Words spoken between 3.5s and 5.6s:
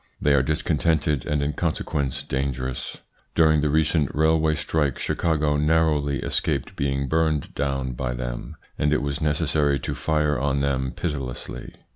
the recent railway strike Chicago